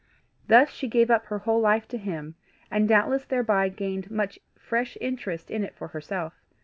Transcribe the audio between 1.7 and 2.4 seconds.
to him,